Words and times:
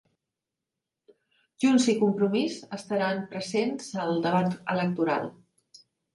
Junts 1.63 1.85
i 1.93 1.95
Compromís 2.05 2.57
estaran 2.79 3.21
presents 3.35 3.93
al 4.07 4.19
debat 4.27 4.59
electoral 4.77 5.31